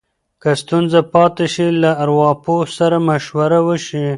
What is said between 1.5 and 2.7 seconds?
شي، له ارواپوه